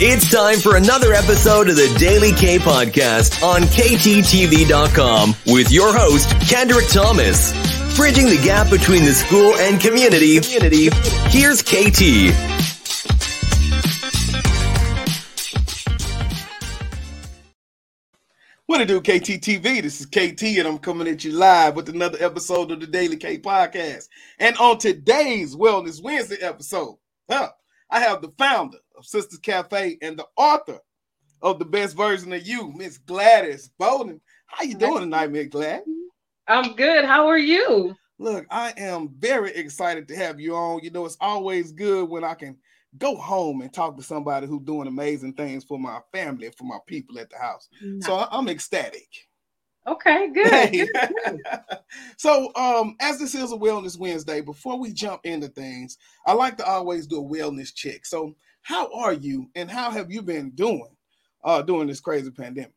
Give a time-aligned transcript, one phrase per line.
[0.00, 6.30] It's time for another episode of the Daily K podcast on KTTV.com with your host,
[6.48, 7.50] Kendrick Thomas.
[7.96, 10.38] Bridging the gap between the school and community.
[11.30, 12.32] Here's KT.
[18.66, 19.82] What it do, KTTV?
[19.82, 23.16] This is KT, and I'm coming at you live with another episode of the Daily
[23.16, 24.08] K Podcast.
[24.38, 27.50] And on today's Wellness Wednesday episode, huh,
[27.90, 30.78] I have the founder of Sisters Cafe and the author
[31.40, 34.20] of the best version of you, Miss Gladys Bowden.
[34.46, 35.82] How you doing tonight, Miss Glad?
[36.48, 37.04] I'm good.
[37.04, 37.94] How are you?
[38.18, 40.80] Look, I am very excited to have you on.
[40.82, 42.56] You know, it's always good when I can
[42.96, 46.78] go home and talk to somebody who's doing amazing things for my family, for my
[46.86, 47.68] people at the house.
[47.80, 48.00] No.
[48.04, 49.08] So I'm ecstatic.
[49.86, 50.88] Okay, good.
[52.16, 56.56] so, um, as this is a Wellness Wednesday, before we jump into things, I like
[56.58, 58.04] to always do a wellness check.
[58.04, 60.90] So, how are you, and how have you been doing
[61.44, 62.72] uh, during this crazy pandemic?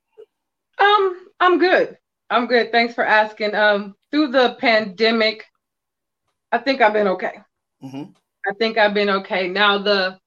[0.79, 1.97] Um, I'm good.
[2.29, 2.71] I'm good.
[2.71, 3.55] Thanks for asking.
[3.55, 5.45] Um, through the pandemic,
[6.51, 7.39] I think I've been okay.
[7.83, 8.11] Mm-hmm.
[8.49, 9.47] I think I've been okay.
[9.47, 10.19] Now the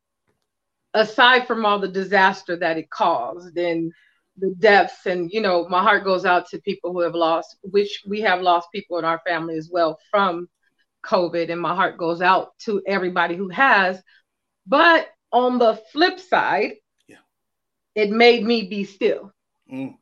[0.95, 3.93] aside from all the disaster that it caused and
[4.39, 8.03] the deaths and you know my heart goes out to people who have lost which
[8.07, 10.49] we have lost people in our family as well from
[11.05, 14.01] covid and my heart goes out to everybody who has
[14.67, 16.73] but on the flip side
[17.07, 17.17] yeah.
[17.95, 19.33] it made me be still
[19.71, 19.95] mm.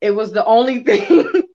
[0.00, 1.46] it was the only thing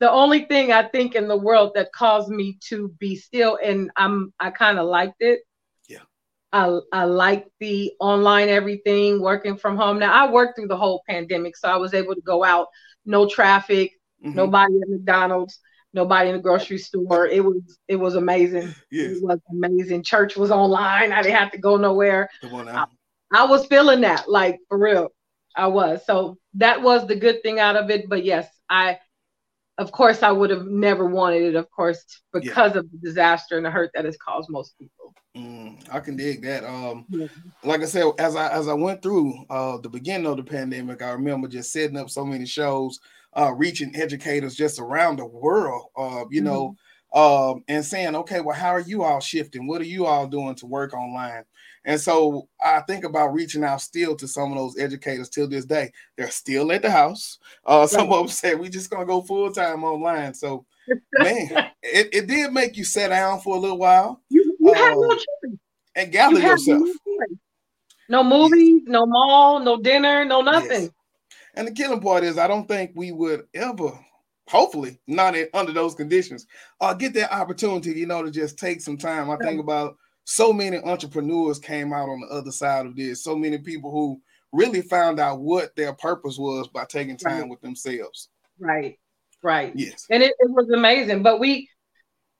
[0.00, 3.90] the only thing I think in the world that caused me to be still, and
[3.96, 5.40] I'm I kind of liked it.
[5.88, 6.02] Yeah.
[6.52, 9.98] I I like the online everything, working from home.
[9.98, 12.68] Now I worked through the whole pandemic, so I was able to go out,
[13.04, 13.92] no traffic,
[14.24, 14.36] mm-hmm.
[14.36, 15.58] nobody at McDonald's,
[15.96, 17.26] nobody in the grocery store.
[17.26, 18.72] It was it was amazing.
[18.92, 19.16] Yes.
[19.16, 20.04] It was amazing.
[20.04, 21.10] Church was online.
[21.10, 22.28] I didn't have to go nowhere.
[22.44, 22.84] I,
[23.32, 25.08] I was feeling that, like for real.
[25.56, 26.04] I was.
[26.06, 28.08] So that was the good thing out of it.
[28.08, 28.98] But yes, I
[29.78, 32.02] of course, I would have never wanted it, of course,
[32.32, 32.78] because yeah.
[32.78, 35.14] of the disaster and the hurt that has caused most people.
[35.36, 36.64] Mm, I can dig that.
[36.64, 37.68] Um, mm-hmm.
[37.68, 41.02] like I said, as I as I went through uh, the beginning of the pandemic,
[41.02, 42.98] I remember just setting up so many shows,
[43.36, 45.86] uh, reaching educators just around the world.
[45.96, 46.44] Uh, you mm-hmm.
[46.44, 46.76] know,
[47.12, 49.66] um, and saying, okay, well, how are you all shifting?
[49.66, 51.44] What are you all doing to work online?
[51.84, 55.64] And so I think about reaching out still to some of those educators till this
[55.64, 55.92] day.
[56.16, 57.38] They're still at the house.
[57.64, 57.88] Uh, right.
[57.88, 60.34] Some of them said we just gonna go full time online.
[60.34, 60.66] So
[61.18, 61.48] man,
[61.82, 64.20] it, it did make you sit down for a little while.
[64.28, 65.58] You, you uh, have no choice.
[65.94, 66.88] And gather you yourself.
[68.08, 70.82] No, no movies, no mall, no dinner, no nothing.
[70.82, 70.90] Yes.
[71.56, 73.98] And the killing part is I don't think we would ever
[74.48, 76.46] hopefully not in, under those conditions,
[76.80, 79.30] uh, get that opportunity, you know, to just take some time.
[79.30, 83.22] I think about so many entrepreneurs came out on the other side of this.
[83.22, 84.20] So many people who
[84.52, 87.50] really found out what their purpose was by taking time right.
[87.50, 88.28] with themselves.
[88.58, 88.98] Right.
[89.42, 89.72] Right.
[89.74, 90.06] Yes.
[90.10, 91.22] And it, it was amazing.
[91.22, 91.68] But we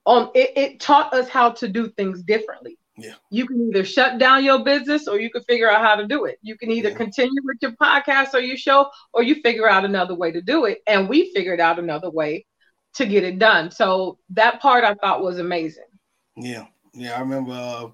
[0.07, 2.79] um it, it taught us how to do things differently.
[2.99, 3.15] Yeah.
[3.31, 6.25] You can either shut down your business or you can figure out how to do
[6.25, 6.39] it.
[6.43, 6.97] You can either yeah.
[6.97, 10.65] continue with your podcast or your show or you figure out another way to do
[10.65, 10.79] it.
[10.87, 12.47] And we figured out another way
[12.95, 13.71] to get it done.
[13.71, 15.85] So that part I thought was amazing.
[16.37, 16.67] Yeah.
[16.95, 17.89] Yeah, I remember uh,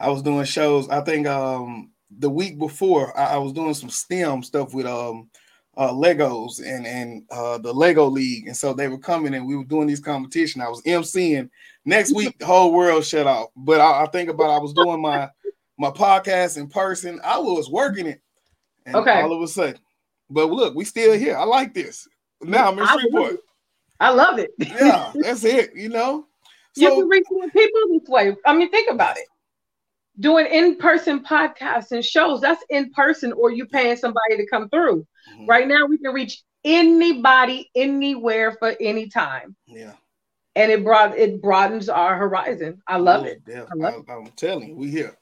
[0.00, 0.88] I was doing shows.
[0.88, 5.30] I think um, the week before I, I, was doing some STEM stuff with um,
[5.78, 9.56] uh, Legos and and uh, the Lego League, and so they were coming and we
[9.56, 10.60] were doing these competition.
[10.60, 11.48] I was emceeing.
[11.84, 13.50] Next week, the whole world shut off.
[13.56, 15.30] But I, I think about I was doing my
[15.78, 17.20] my podcast in person.
[17.22, 18.20] I was working it,
[18.86, 19.22] and okay.
[19.22, 19.78] all of a sudden,
[20.28, 21.36] but look, we still here.
[21.36, 22.08] I like this.
[22.42, 23.38] Now I'm in Shreveport.
[24.00, 24.50] I love it.
[24.58, 25.74] yeah, that's it.
[25.76, 26.26] You know,
[26.74, 28.36] you can reach more people this way.
[28.44, 29.28] I mean, think about it.
[30.20, 35.06] Doing in-person podcasts and shows, that's in person, or you paying somebody to come through.
[35.32, 35.46] Mm-hmm.
[35.46, 39.54] Right now, we can reach anybody, anywhere for any time.
[39.66, 39.92] Yeah.
[40.56, 42.82] And it brought it broadens our horizon.
[42.86, 43.42] I love oh, it.
[43.46, 43.66] Yeah.
[43.70, 45.16] I love I, am telling you, we here.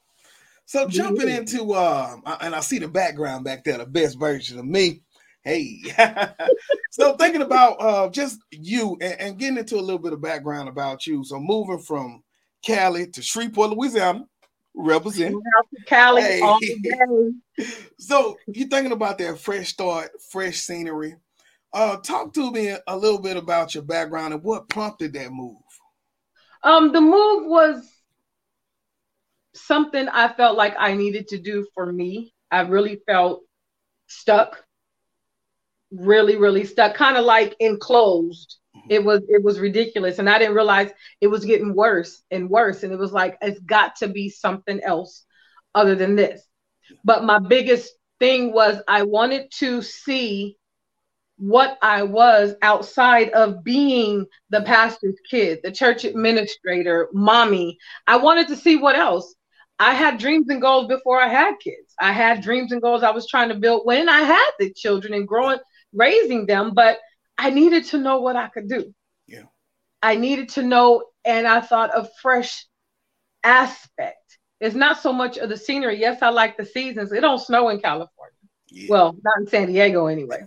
[0.65, 4.65] So jumping into uh, and I see the background back there, the best version of
[4.65, 5.03] me.
[5.45, 5.81] Hey,
[6.91, 10.69] so thinking about uh, just you and, and, getting into a little bit of background
[10.69, 11.23] about you.
[11.23, 12.25] So moving from
[12.65, 14.25] Cali to Shreveport, Louisiana,
[14.77, 15.35] represent
[15.87, 16.23] Cali.
[16.23, 16.41] Hey.
[17.99, 21.17] so you're thinking about that fresh start, fresh scenery.
[21.73, 25.57] Uh, talk to me a little bit about your background and what prompted that move.
[26.63, 27.89] Um, the move was
[29.55, 32.33] something I felt like I needed to do for me.
[32.51, 33.43] I really felt
[34.07, 34.63] stuck
[35.93, 38.59] really really stuck kind of like enclosed.
[38.89, 40.91] It was it was ridiculous and i didn't realize
[41.21, 44.81] it was getting worse and worse and it was like it's got to be something
[44.83, 45.25] else
[45.75, 46.43] other than this
[47.05, 50.57] but my biggest thing was I wanted to see
[51.39, 57.79] what I was outside of being the pastor's kid, the church administrator, mommy.
[58.07, 59.35] I wanted to see what else.
[59.79, 61.95] I had dreams and goals before I had kids.
[62.01, 65.13] I had dreams and goals I was trying to build when I had the children
[65.13, 65.59] and growing,
[65.93, 66.99] raising them, but
[67.39, 68.95] I needed to know what I could do.
[69.27, 69.45] Yeah.
[70.03, 72.67] I needed to know, and I thought a fresh
[73.45, 74.39] aspect.
[74.61, 76.01] It's not so much of the scenery.
[76.01, 77.13] Yes, I like the seasons.
[77.13, 78.33] It don't snow in California.
[78.69, 78.87] Yeah.
[78.91, 80.41] Well, not in San Diego anyway.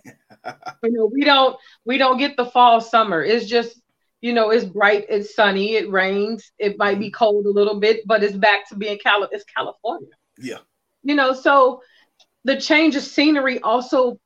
[0.83, 3.23] you know, we don't we don't get the fall summer.
[3.23, 3.79] It's just,
[4.21, 7.13] you know, it's bright, it's sunny, it rains, it might be mm-hmm.
[7.13, 10.09] cold a little bit, but it's back to being Cal it's California.
[10.37, 10.59] Yeah.
[11.03, 11.81] You know, so
[12.43, 14.19] the change of scenery also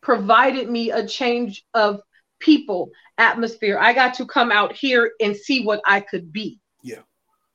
[0.00, 2.00] provided me a change of
[2.40, 3.78] people, atmosphere.
[3.80, 6.58] I got to come out here and see what I could be.
[6.82, 7.00] Yeah.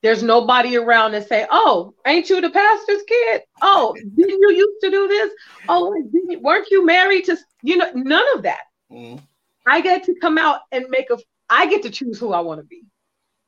[0.02, 3.42] There's nobody around and say, "Oh, ain't you the pastor's kid?
[3.60, 5.32] Oh, didn't you used to do this?
[5.68, 5.94] Oh,
[6.40, 9.20] weren't you married to you know none of that." Mm.
[9.66, 11.18] I get to come out and make a.
[11.50, 12.82] I get to choose who I want to be.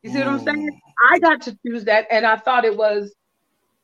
[0.02, 0.26] You see mm.
[0.26, 0.70] what I'm saying?
[0.70, 1.12] Mm.
[1.12, 3.14] I got to choose that, and I thought it was,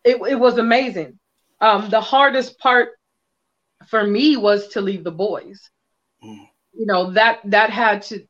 [0.02, 1.18] it, it was amazing.
[1.60, 2.90] Um, the hardest part
[3.88, 5.70] for me was to leave the boys.
[6.22, 6.48] Mm.
[6.76, 8.26] You know that that had to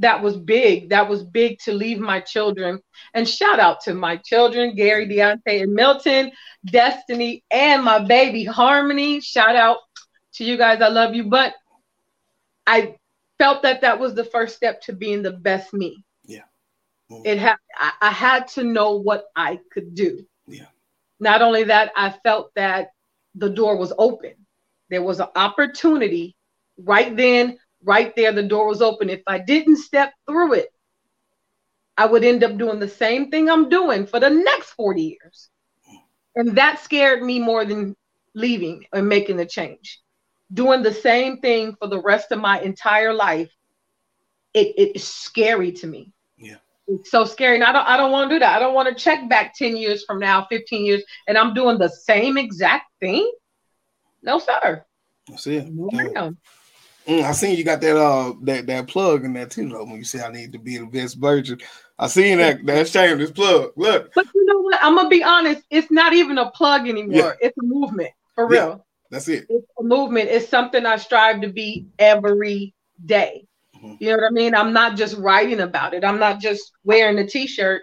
[0.00, 0.88] that was big.
[0.90, 2.80] That was big to leave my children.
[3.12, 6.32] And shout out to my children, Gary, Deontay, and Milton,
[6.64, 9.20] Destiny, and my baby Harmony.
[9.20, 9.78] Shout out
[10.34, 10.80] to you guys.
[10.80, 11.24] I love you.
[11.24, 11.54] But
[12.66, 12.96] I
[13.38, 16.02] felt that that was the first step to being the best me.
[16.24, 16.44] Yeah.
[17.10, 17.26] Mm.
[17.26, 17.56] It had.
[17.76, 20.24] I, I had to know what I could do.
[20.46, 20.66] Yeah.
[21.18, 22.92] Not only that, I felt that
[23.34, 24.32] the door was open.
[24.88, 26.34] There was an opportunity
[26.78, 29.10] right then, right there, the door was open.
[29.10, 30.72] If I didn't step through it,
[31.96, 35.50] I would end up doing the same thing I'm doing for the next 40 years.
[36.34, 37.96] And that scared me more than
[38.34, 40.00] leaving and making the change.
[40.52, 43.50] Doing the same thing for the rest of my entire life,
[44.54, 46.12] it, it is scary to me.
[46.36, 46.56] Yeah.
[46.88, 47.56] It's so scary.
[47.56, 48.56] And I don't I don't want to do that.
[48.56, 51.78] I don't want to check back 10 years from now, 15 years, and I'm doing
[51.78, 53.30] the same exact thing.
[54.22, 54.84] No, sir.
[55.36, 55.68] See it.
[57.06, 59.84] Mm, I seen you got that uh that that plug in there too though.
[59.84, 61.58] When you say I need to be the best version,
[61.98, 63.72] I seen that that shameless plug.
[63.76, 64.78] Look, but you know what?
[64.82, 65.62] I'm gonna be honest.
[65.70, 67.16] It's not even a plug anymore.
[67.16, 67.32] Yeah.
[67.40, 68.68] It's a movement for real.
[68.68, 68.76] Yeah,
[69.10, 69.46] that's it.
[69.48, 70.28] It's a movement.
[70.28, 72.74] It's something I strive to be every
[73.04, 73.46] day.
[73.76, 73.94] Mm-hmm.
[73.98, 74.54] You know what I mean?
[74.54, 76.04] I'm not just writing about it.
[76.04, 77.82] I'm not just wearing a t-shirt.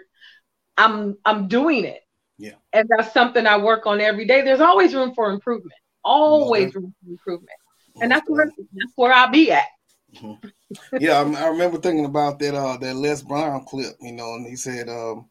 [0.76, 2.02] I'm I'm doing it.
[2.38, 2.52] Yeah.
[2.72, 4.42] And that's something I work on every day.
[4.42, 5.74] There's always room for improvement.
[6.04, 7.58] Always room for improvement
[8.00, 9.64] and that's where that's where I'll be at.
[10.14, 10.96] Mm-hmm.
[11.00, 14.46] yeah, I, I, remember thinking about that uh that Les Brown clip, you know, and
[14.46, 15.28] he said um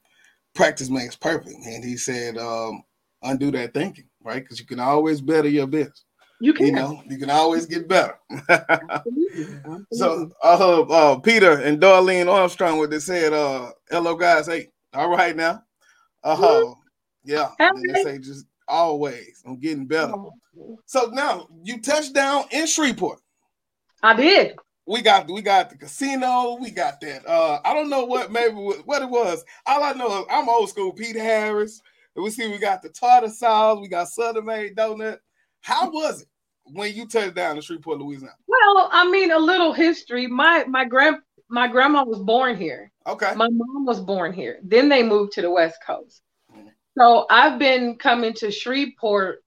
[0.54, 2.84] practice makes perfect, and he said um
[3.24, 4.44] undo that thinking, right?
[4.44, 6.04] Because you can always better your best.
[6.40, 8.19] You can, you know, you can always get better.
[8.50, 9.46] Absolutely.
[9.66, 9.86] Absolutely.
[9.92, 15.10] So, uh, uh, Peter and Darlene Armstrong, what they said, uh, hello guys, hey, all
[15.10, 15.63] right now,
[16.24, 16.75] uh, huh,
[17.24, 19.42] yeah, they say just always.
[19.46, 20.14] I'm getting better.
[20.86, 23.19] So now you touched down in Shreveport.
[24.04, 24.56] I did.
[24.86, 26.58] We got we got the casino.
[26.62, 27.28] We got that.
[27.28, 29.44] Uh, I don't know what maybe what it was.
[29.66, 30.94] All I know is I'm old school.
[30.94, 31.81] Peter Harris.
[32.16, 33.80] And we see we got the tartar sauce.
[33.80, 35.20] We got Southern Maid donut.
[35.62, 36.27] How was it
[36.63, 38.34] when you touched down in Shreveport, Louisiana?
[38.48, 40.25] Well, I mean, a little history.
[40.25, 41.18] My my grand
[41.50, 42.91] my grandma was born here.
[43.06, 43.34] Okay.
[43.36, 44.60] My mom was born here.
[44.63, 46.22] Then they moved to the West Coast.
[46.98, 49.44] So I've been coming to Shreveport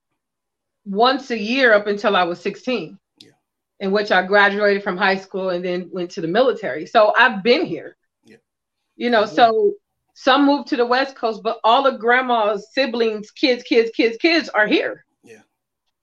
[0.84, 3.30] once a year up until I was 16, yeah.
[3.80, 6.86] in which I graduated from high school and then went to the military.
[6.86, 7.96] So I've been here.
[8.24, 8.36] Yeah.
[8.96, 9.26] You know, yeah.
[9.26, 9.74] so
[10.14, 14.48] some moved to the West Coast, but all of grandma's siblings, kids, kids, kids, kids
[14.50, 15.04] are here.
[15.24, 15.40] Yeah.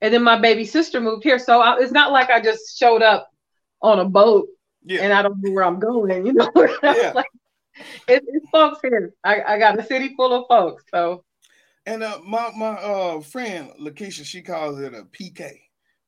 [0.01, 1.39] And then my baby sister moved here.
[1.39, 3.29] So I, it's not like I just showed up
[3.81, 4.49] on a boat
[4.83, 5.01] yeah.
[5.01, 6.51] and I don't know where I'm going, you know.
[6.83, 7.13] yeah.
[7.15, 7.29] like,
[8.07, 9.13] it, it's folks here.
[9.23, 10.83] I, I got a city full of folks.
[10.91, 11.23] So
[11.87, 15.57] and uh, my my uh, friend Lakeisha, she calls it a PK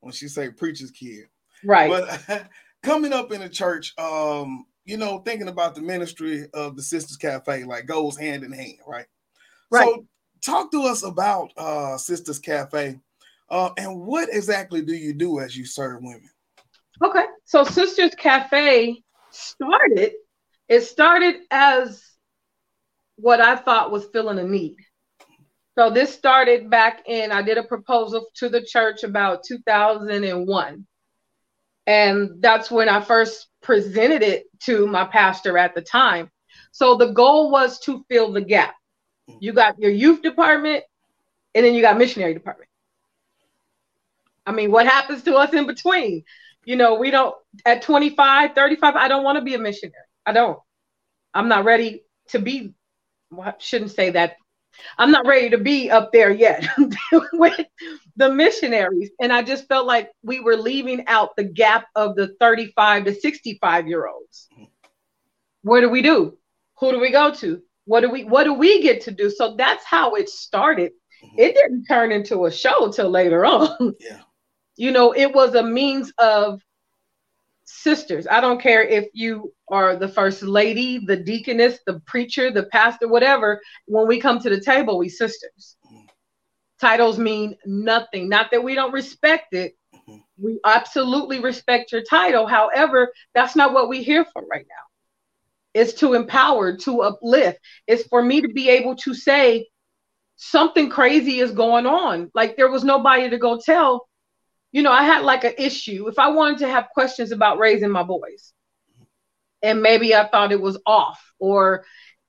[0.01, 1.25] when she say preacher's kid.
[1.63, 1.89] Right.
[1.89, 2.48] But
[2.83, 7.15] coming up in the church, um, you know, thinking about the ministry of the Sisters
[7.15, 9.05] Cafe, like goes hand in hand, right?
[9.71, 9.86] Right.
[9.86, 10.05] So
[10.41, 13.00] talk to us about uh, Sisters Cafe,
[13.50, 16.29] uh, and what exactly do you do as you serve women?
[17.01, 20.12] Okay, so Sisters Cafe started.
[20.67, 22.03] It started as
[23.15, 24.75] what I thought was filling a need.
[25.79, 30.86] So this started back in, I did a proposal to the church about 2001.
[31.88, 36.31] And that's when I first presented it to my pastor at the time.
[36.74, 38.75] So the goal was to fill the gap.
[39.29, 39.38] Mm-hmm.
[39.39, 40.83] You got your youth department,
[41.55, 42.69] and then you got missionary department.
[44.45, 46.25] I mean, what happens to us in between?
[46.65, 47.33] You know, we don't,
[47.65, 49.95] at 25, 35, I don't want to be a missionary.
[50.25, 50.59] I don't.
[51.33, 52.74] I'm not ready to be,
[53.31, 54.36] well, I shouldn't say that.
[54.98, 56.65] I'm not ready to be up there yet
[57.33, 57.59] with
[58.15, 59.12] the missionaries.
[59.21, 63.15] And I just felt like we were leaving out the gap of the 35 to
[63.15, 64.50] 65 year olds.
[65.63, 66.38] What do we do?
[66.79, 67.62] Who do we go to?
[67.86, 69.29] What do we what do we get to do?
[69.29, 70.91] So that's how it started.
[71.24, 71.39] Mm-hmm.
[71.39, 73.95] It didn't turn into a show till later on.
[74.00, 74.21] Yeah.
[74.77, 76.62] You know, it was a means of
[77.69, 78.25] sisters.
[78.29, 83.07] I don't care if you are the first lady, the deaconess, the preacher, the pastor,
[83.07, 83.61] whatever.
[83.85, 85.77] When we come to the table, we sisters.
[85.85, 86.05] Mm-hmm.
[86.81, 88.27] Titles mean nothing.
[88.27, 89.75] Not that we don't respect it.
[89.93, 90.17] Mm-hmm.
[90.38, 92.47] We absolutely respect your title.
[92.47, 95.79] However, that's not what we're here for right now.
[95.79, 97.59] It's to empower, to uplift.
[97.85, 99.67] It's for me to be able to say
[100.38, 102.31] something crazy is going on.
[102.33, 104.08] Like there was nobody to go tell
[104.71, 106.07] you know, I had like an issue.
[106.07, 108.53] If I wanted to have questions about raising my boys,
[109.61, 111.85] and maybe I thought it was off, or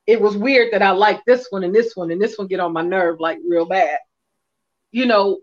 [0.07, 2.61] it was weird that I like this one and this one and this one get
[2.61, 3.99] on my nerve like real bad.
[4.91, 5.39] You know,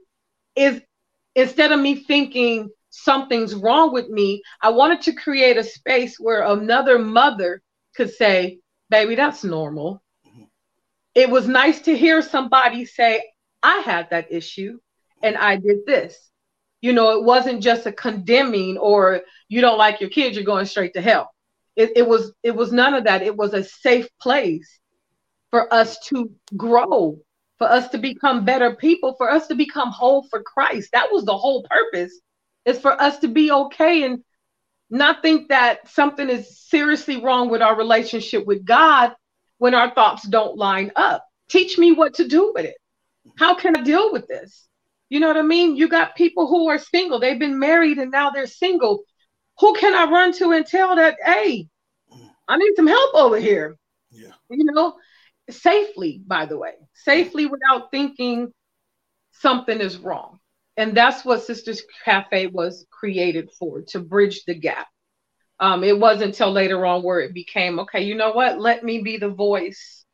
[0.55, 0.81] is
[1.35, 6.41] instead of me thinking something's wrong with me, I wanted to create a space where
[6.41, 7.61] another mother
[7.95, 10.01] could say, baby, that's normal.
[10.27, 10.43] Mm-hmm.
[11.15, 13.23] It was nice to hear somebody say,
[13.61, 14.79] I had that issue
[15.23, 16.27] and I did this
[16.81, 20.65] you know, it wasn't just a condemning or you don't like your kids, you're going
[20.65, 21.31] straight to hell.
[21.75, 23.21] It, it was it was none of that.
[23.21, 24.79] It was a safe place
[25.51, 27.19] for us to grow,
[27.57, 30.89] for us to become better people, for us to become whole for Christ.
[30.93, 32.19] That was the whole purpose.
[32.65, 34.23] Is for us to be okay and
[34.89, 39.13] not think that something is seriously wrong with our relationship with God
[39.57, 41.25] when our thoughts don't line up.
[41.49, 42.75] Teach me what to do with it.
[43.37, 44.66] How can I deal with this?
[45.09, 45.75] You know what I mean?
[45.75, 49.03] You got people who are single, they've been married and now they're single.
[49.59, 51.67] Who can I run to and tell that, hey,
[52.47, 53.77] I need some help over here?
[54.11, 54.33] Yeah.
[54.49, 54.95] You know,
[55.49, 58.51] safely, by the way, safely without thinking
[59.31, 60.39] something is wrong.
[60.75, 64.87] And that's what Sisters Cafe was created for to bridge the gap.
[65.59, 68.59] Um, it wasn't until later on where it became okay, you know what?
[68.59, 70.05] Let me be the voice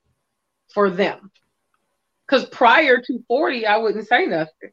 [0.73, 1.31] for them.
[2.25, 4.71] Because prior to 40, I wouldn't say nothing.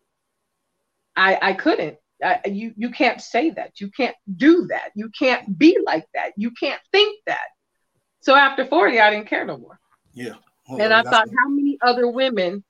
[1.17, 1.97] I, I couldn't.
[2.23, 3.81] I, you you can't say that.
[3.81, 4.91] You can't do that.
[4.95, 6.33] You can't be like that.
[6.37, 7.49] You can't think that.
[8.21, 9.79] So after 40, I didn't care no more.
[10.13, 10.35] Yeah.
[10.69, 12.63] Well, and I thought, how many other women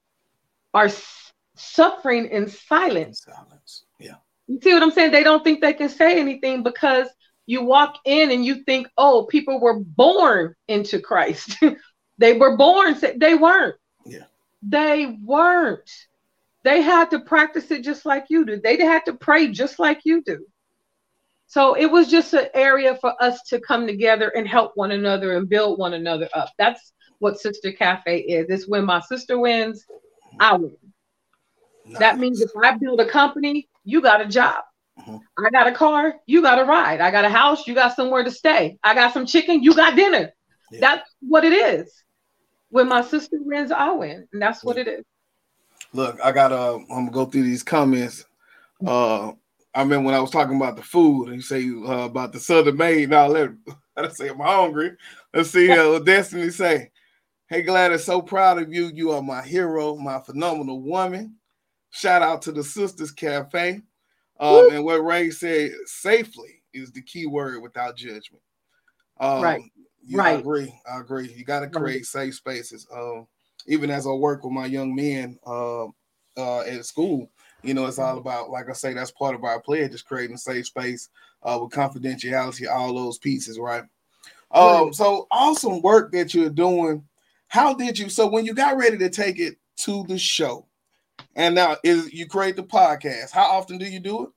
[0.73, 3.25] are s- suffering in silence?
[3.26, 3.85] In silence.
[3.99, 4.14] Yeah.
[4.47, 5.11] You see what I'm saying?
[5.11, 7.09] They don't think they can say anything because
[7.47, 11.56] you walk in and you think, oh, people were born into Christ.
[12.18, 12.97] they were born.
[13.16, 13.75] They weren't.
[14.06, 14.25] Yeah.
[14.62, 15.90] They weren't.
[16.62, 18.61] They had to practice it just like you do.
[18.61, 20.45] They had to pray just like you do.
[21.47, 25.37] So it was just an area for us to come together and help one another
[25.37, 26.50] and build one another up.
[26.59, 28.47] That's what Sister Cafe is.
[28.49, 29.85] It's when my sister wins,
[30.38, 30.76] I win.
[31.87, 31.99] Nice.
[31.99, 34.62] That means if I build a company, you got a job.
[35.00, 35.17] Mm-hmm.
[35.45, 37.00] I got a car, you got a ride.
[37.00, 38.79] I got a house, you got somewhere to stay.
[38.85, 40.31] I got some chicken, you got dinner.
[40.71, 40.81] Yeah.
[40.81, 41.93] That's what it is.
[42.69, 44.29] When my sister wins, I win.
[44.33, 45.05] And that's what it is.
[45.92, 46.56] Look, I gotta.
[46.56, 48.25] I'm gonna go through these comments.
[48.87, 49.32] Uh,
[49.75, 52.40] I mean, when I was talking about the food, and you say uh, about the
[52.40, 53.11] Southern Maid.
[53.11, 53.50] Now let
[53.97, 54.92] I say I'm hungry.
[55.35, 56.90] Let's see uh, what Destiny say.
[57.49, 58.90] Hey Gladys, so proud of you.
[58.94, 61.35] You are my hero, my phenomenal woman.
[61.90, 63.82] Shout out to the Sisters Cafe.
[64.38, 68.42] Um, and what Ray said, safely is the key word without judgment.
[69.18, 69.62] Um, right.
[70.12, 70.37] Right.
[70.37, 70.80] I agree.
[70.90, 71.32] I agree.
[71.32, 72.87] You got to create safe spaces.
[72.94, 73.26] Um,
[73.71, 75.85] even as I work with my young men uh,
[76.37, 77.31] uh, at school,
[77.62, 80.35] you know, it's all about, like I say, that's part of our pledge, just creating
[80.35, 81.09] a safe space
[81.45, 83.85] uh, with confidentiality, all those pieces, right?
[84.50, 87.05] Um, so awesome work that you're doing.
[87.47, 88.09] How did you?
[88.09, 90.67] So when you got ready to take it to the show,
[91.37, 93.31] and now is you create the podcast?
[93.31, 94.31] How often do you do it?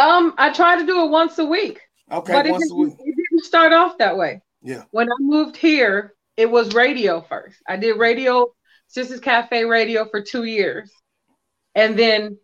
[0.00, 1.80] Um, I try to do it once a week.
[2.12, 2.94] Okay, but once it, a week.
[3.00, 4.40] It didn't start off that way.
[4.62, 4.84] Yeah.
[4.92, 7.60] When I moved here, it was radio first.
[7.68, 8.46] I did radio,
[8.86, 10.90] Sisters Cafe radio for two years.
[11.74, 12.38] And then,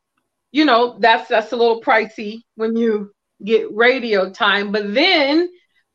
[0.50, 4.72] you know, that's that's a little pricey when you get radio time.
[4.72, 5.48] But then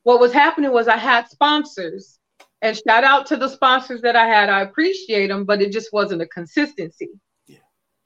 [0.03, 2.17] what was happening was I had sponsors.
[2.61, 4.49] And shout out to the sponsors that I had.
[4.49, 7.09] I appreciate them, but it just wasn't a consistency.
[7.47, 7.57] Yeah.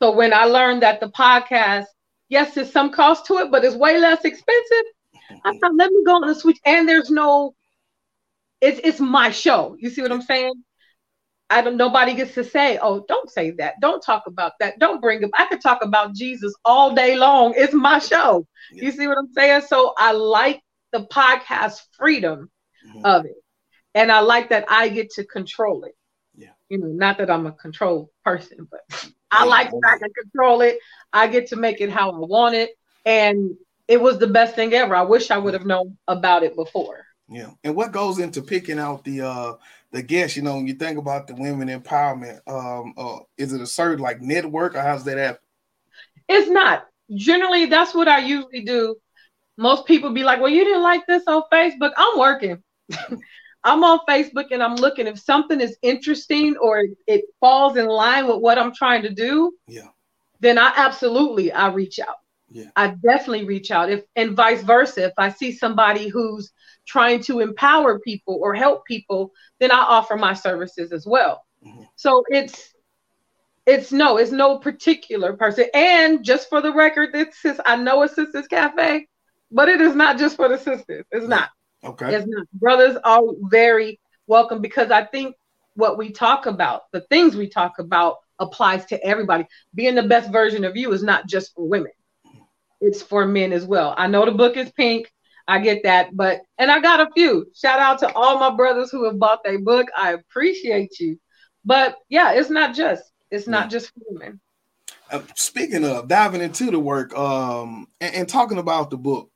[0.02, 1.86] So when I learned that the podcast,
[2.30, 4.86] yes, there's some cost to it, but it's way less expensive.
[5.46, 6.60] I thought, let me go on the switch.
[6.66, 7.54] And there's no
[8.63, 9.75] it's it's my show.
[9.77, 10.53] You see what I'm saying?
[11.50, 13.75] I don't nobody gets to say, oh, don't say that.
[13.82, 14.79] Don't talk about that.
[14.79, 15.32] Don't bring up.
[15.38, 17.53] I could talk about Jesus all day long.
[17.58, 18.48] It's my show.
[18.72, 18.86] Yeah.
[18.86, 19.62] You see what I'm saying?
[19.67, 20.62] So I like
[20.93, 22.50] the podcast freedom
[22.88, 23.05] mm-hmm.
[23.05, 23.36] of it.
[23.93, 25.96] And I like that I get to control it.
[26.34, 26.53] Yeah.
[26.70, 30.62] You know, not that I'm a control person, but I like that I can control
[30.62, 30.77] it.
[31.12, 32.72] I get to make it how I want it.
[33.05, 33.55] And
[33.89, 34.96] it was the best thing ever.
[34.96, 37.05] I wish I would have known about it before.
[37.30, 37.51] Yeah.
[37.63, 39.53] And what goes into picking out the uh
[39.92, 43.62] the guests, you know, when you think about the women empowerment, um, uh, is it
[43.62, 45.42] a certain like network or how's that happen?
[46.27, 46.88] It's not.
[47.13, 48.96] Generally, that's what I usually do.
[49.58, 51.92] Most people be like, Well, you didn't like this on Facebook.
[51.96, 52.63] I'm working.
[53.63, 58.27] I'm on Facebook and I'm looking if something is interesting or it falls in line
[58.27, 59.53] with what I'm trying to do.
[59.68, 59.88] Yeah.
[60.42, 62.18] Then I absolutely I reach out.
[62.53, 62.69] Yeah.
[62.75, 63.89] I definitely reach out.
[63.89, 66.51] If and vice versa, if I see somebody who's
[66.86, 71.43] trying to empower people or help people, then I offer my services as well.
[71.65, 71.83] Mm-hmm.
[71.95, 72.75] So it's
[73.65, 75.65] it's no, it's no particular person.
[75.74, 79.07] And just for the record, this is I know a sisters cafe,
[79.51, 81.05] but it is not just for the sisters.
[81.12, 81.50] It's not.
[81.83, 82.13] Okay.
[82.13, 82.45] It's not.
[82.53, 85.36] Brothers are very welcome because I think
[85.74, 89.48] what we talk about, the things we talk about applies to everybody.
[89.74, 91.91] Being the best version of you is not just for women
[92.82, 93.94] it's for men as well.
[93.98, 95.12] I know the book is pink.
[95.48, 97.46] I get that, but and I got a few.
[97.53, 99.88] Shout out to all my brothers who have bought their book.
[99.96, 101.20] I appreciate you.
[101.65, 104.39] But yeah, it's not just it's not just for women.
[105.12, 109.30] Uh, speaking of diving into the work um and, and talking about the book.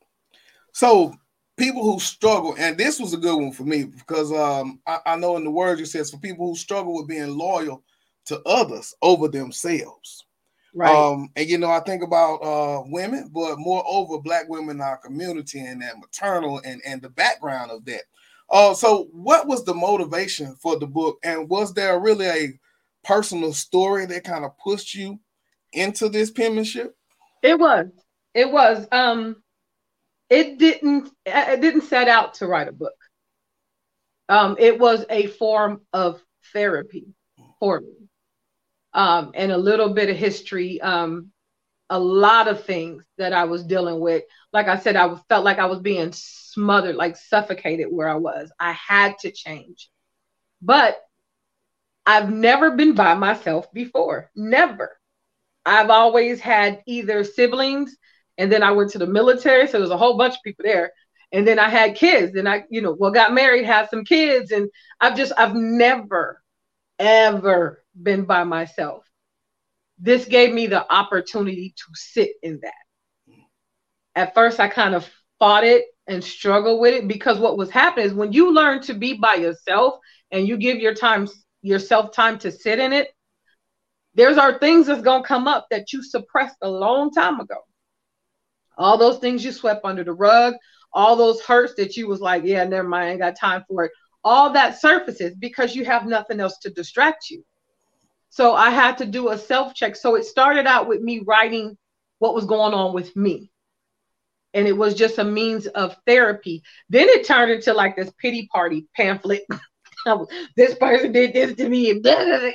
[0.73, 1.13] So
[1.57, 5.15] people who struggle, and this was a good one for me because um I, I
[5.17, 7.83] know in the words it says for people who struggle with being loyal
[8.27, 10.26] to others over themselves.
[10.73, 10.95] Right.
[10.95, 14.97] Um, and you know, I think about uh women, but moreover, black women in our
[14.97, 18.03] community and that maternal and, and the background of that.
[18.49, 21.17] Uh, so what was the motivation for the book?
[21.23, 22.59] And was there really a
[23.03, 25.19] personal story that kind of pushed you
[25.73, 26.95] into this penmanship?
[27.41, 27.87] It was.
[28.33, 28.87] It was.
[28.91, 29.37] Um,
[30.29, 32.93] it didn't it didn't set out to write a book.
[34.29, 36.21] Um, it was a form of
[36.53, 37.07] therapy
[37.59, 37.96] for me
[38.97, 41.31] um, and a little bit of history, um,
[41.89, 44.23] a lot of things that I was dealing with.
[44.51, 48.51] Like I said, I felt like I was being smothered, like suffocated where I was.
[48.59, 49.89] I had to change.
[50.63, 50.97] But
[52.07, 54.31] I've never been by myself before.
[54.35, 54.97] Never.
[55.63, 57.95] I've always had either siblings,
[58.39, 60.91] and then I went to the military, so there's a whole bunch of people there.
[61.31, 64.51] And then I had kids, and I, you know, well, got married, had some kids,
[64.51, 66.41] and I've just, I've never,
[66.97, 69.03] ever been by myself.
[69.99, 72.73] This gave me the opportunity to sit in that.
[74.15, 78.05] At first, I kind of fought it and struggled with it because what was happening
[78.05, 79.99] is when you learn to be by yourself
[80.31, 81.27] and you give your time
[81.61, 83.09] yourself time to sit in it,
[84.13, 87.57] there's are things that's gonna come up that you suppressed a long time ago.
[88.77, 90.55] All those things you swept under the rug,
[90.93, 93.85] all those hurts that you was like, yeah, never mind, I ain't got time for
[93.85, 93.91] it.
[94.23, 97.43] All that surfaces because you have nothing else to distract you.
[98.29, 99.95] So I had to do a self check.
[99.95, 101.77] So it started out with me writing
[102.19, 103.51] what was going on with me.
[104.53, 106.63] And it was just a means of therapy.
[106.89, 109.45] Then it turned into like this pity party pamphlet.
[110.55, 111.87] this person did this to me,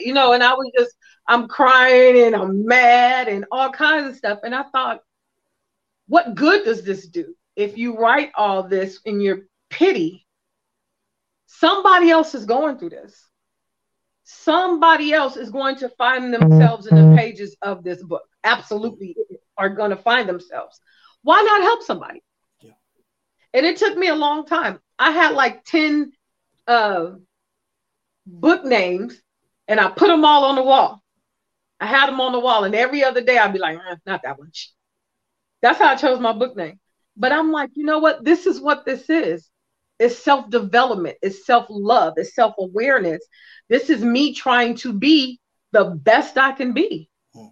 [0.00, 0.94] you know, and I was just,
[1.28, 4.40] I'm crying and I'm mad and all kinds of stuff.
[4.42, 5.00] And I thought,
[6.08, 7.34] what good does this do?
[7.54, 10.26] If you write all this in your pity,
[11.46, 13.28] somebody else is going through this
[14.40, 18.22] somebody else is going to find themselves in the pages of this book.
[18.44, 19.16] Absolutely
[19.56, 20.80] are going to find themselves.
[21.22, 22.22] Why not help somebody?
[22.60, 22.72] Yeah.
[23.54, 24.80] And it took me a long time.
[24.98, 26.12] I had like 10
[26.66, 27.10] uh,
[28.26, 29.20] book names
[29.68, 31.02] and I put them all on the wall.
[31.80, 34.22] I had them on the wall, and every other day I'd be like, eh, not
[34.22, 34.52] that one.
[35.62, 36.78] That's how I chose my book name.
[37.16, 38.24] But I'm like, you know what?
[38.24, 39.50] This is what this is.
[40.02, 43.24] It's self development, it's self love, it's self awareness.
[43.68, 47.46] This is me trying to be the best I can be hmm.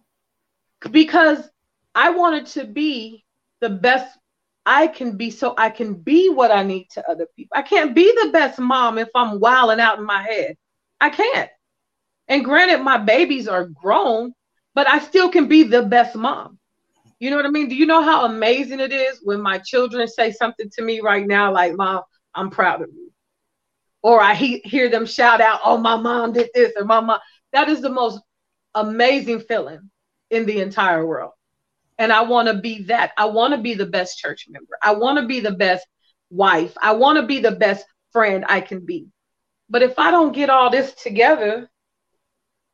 [0.91, 1.49] because
[1.95, 3.25] I wanted to be
[3.61, 4.19] the best
[4.67, 7.57] I can be so I can be what I need to other people.
[7.57, 10.57] I can't be the best mom if I'm wilding out in my head.
[11.01, 11.51] I can't.
[12.29, 14.33] And granted, my babies are grown,
[14.75, 16.59] but I still can be the best mom.
[17.21, 17.69] You know what I mean?
[17.69, 21.27] Do you know how amazing it is when my children say something to me right
[21.27, 22.03] now, like, Mom,
[22.35, 23.11] I'm proud of you?
[24.03, 27.19] or I he- hear them shout out, "Oh, my mom did this," or "My mom."
[27.53, 28.21] That is the most
[28.75, 29.91] amazing feeling
[30.31, 31.33] in the entire world,
[31.99, 33.13] and I want to be that.
[33.19, 34.77] I want to be the best church member.
[34.83, 35.87] I want to be the best
[36.31, 36.75] wife.
[36.81, 39.07] I want to be the best friend I can be.
[39.69, 41.69] But if I don't get all this together,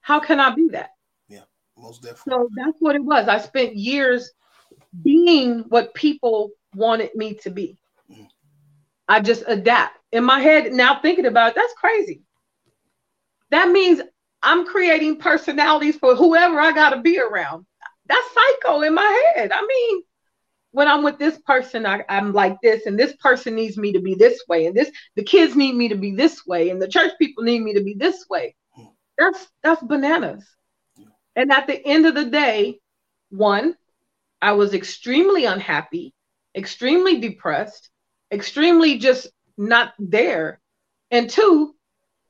[0.00, 0.90] How can I be that?
[1.28, 1.44] Yeah,
[1.76, 2.32] most definitely.
[2.32, 3.28] So that's what it was.
[3.28, 4.30] I spent years
[5.02, 7.78] being what people wanted me to be.
[9.08, 9.98] I just adapt.
[10.12, 12.22] In my head, now thinking about it, that's crazy.
[13.50, 14.00] That means
[14.42, 17.66] I'm creating personalities for whoever I got to be around.
[18.06, 19.50] That's psycho in my head.
[19.52, 20.02] I mean,
[20.70, 24.00] when I'm with this person, I, am like this, and this person needs me to
[24.00, 26.88] be this way, and this the kids need me to be this way, and the
[26.88, 28.54] church people need me to be this way.
[29.16, 30.44] That's that's bananas.
[31.34, 32.78] And at the end of the day,
[33.30, 33.74] one,
[34.42, 36.14] I was extremely unhappy,
[36.54, 37.90] extremely depressed,
[38.30, 40.60] extremely just not there.
[41.10, 41.74] And two,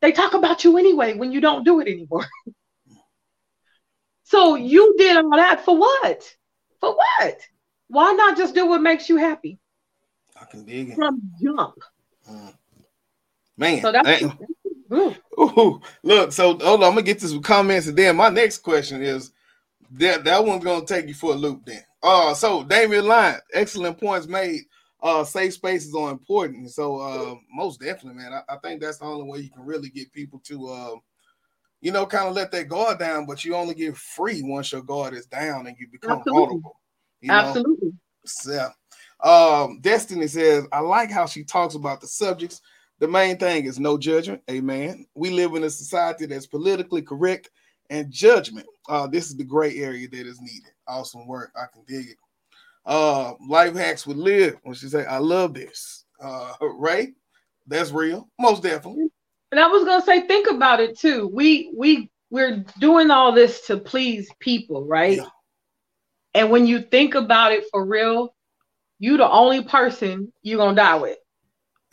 [0.00, 2.26] they talk about you anyway when you don't do it anymore.
[4.24, 6.36] so you did all that for what?
[6.80, 7.40] For what?
[7.88, 9.58] Why not just do what makes you happy?
[10.40, 10.94] I can dig it.
[10.96, 11.76] From jump.
[12.30, 12.54] Mm.
[13.56, 14.22] Man, so that's,
[14.92, 15.14] ooh.
[15.38, 18.58] Ooh, look, so hold on, I'm gonna get to some comments, and then my next
[18.58, 19.32] question is
[19.92, 21.64] that that one's gonna take you for a loop.
[21.64, 24.62] Then, uh, so Damian Line, excellent points made
[25.02, 26.70] uh safe spaces are important.
[26.70, 28.32] So uh most definitely, man.
[28.32, 30.94] I, I, think that's the only way you can really get people to uh,
[31.80, 34.82] you know, kind of let their guard down, but you only get free once your
[34.82, 36.40] guard is down and you become Absolutely.
[36.40, 36.80] vulnerable.
[37.20, 37.34] You know?
[37.34, 37.92] Absolutely.
[38.46, 38.70] Yeah.
[39.22, 42.60] Um, Destiny says, I like how she talks about the subjects.
[42.98, 44.42] The main thing is no judgment.
[44.50, 45.06] Amen.
[45.14, 47.50] We live in a society that's politically correct
[47.90, 48.66] and judgment.
[48.88, 50.72] Uh, this is the gray area that is needed.
[50.88, 51.52] Awesome work.
[51.56, 52.16] I can dig it.
[52.86, 56.04] Uh, life hacks with live when she say, I love this.
[56.20, 57.14] Uh, Ray,
[57.66, 59.08] that's real, most definitely.
[59.50, 61.28] And I was gonna say, think about it too.
[61.32, 65.16] We we we're doing all this to please people, right?
[65.18, 65.26] Yeah.
[66.34, 68.34] And when you think about it for real,
[68.98, 71.18] you the only person you're gonna die with.